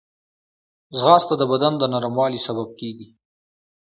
[0.97, 3.07] ځغاسته د بدن د نرموالي سبب کېږي